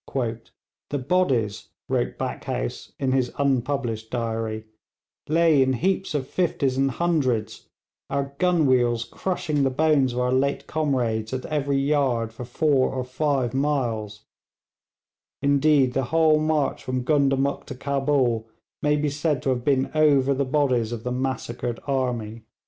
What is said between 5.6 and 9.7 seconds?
in heaps of fifties and hundreds, our gun wheels crushing the